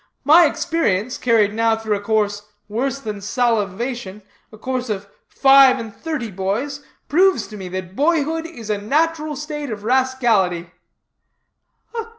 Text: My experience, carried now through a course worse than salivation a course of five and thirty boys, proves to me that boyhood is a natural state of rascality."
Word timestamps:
My 0.23 0.45
experience, 0.45 1.19
carried 1.19 1.53
now 1.53 1.75
through 1.75 1.97
a 1.97 2.01
course 2.01 2.49
worse 2.67 2.97
than 2.97 3.21
salivation 3.21 4.23
a 4.51 4.57
course 4.57 4.89
of 4.89 5.07
five 5.27 5.77
and 5.77 5.95
thirty 5.95 6.31
boys, 6.31 6.83
proves 7.07 7.45
to 7.49 7.55
me 7.55 7.69
that 7.69 7.95
boyhood 7.95 8.47
is 8.47 8.71
a 8.71 8.79
natural 8.79 9.35
state 9.35 9.69
of 9.69 9.83
rascality." 9.83 10.71